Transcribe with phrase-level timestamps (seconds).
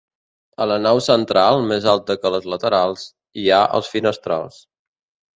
[0.63, 3.03] A la nau central, més alta que les laterals,
[3.41, 4.57] hi ha els finestrals.